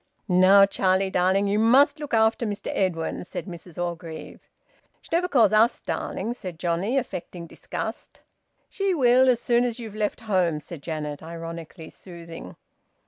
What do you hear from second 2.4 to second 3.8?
Mr Edwin," said Mrs